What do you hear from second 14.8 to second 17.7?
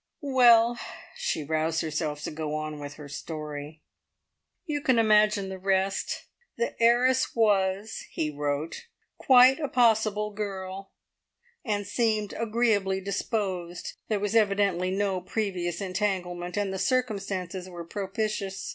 no previous entanglement, and the circumstances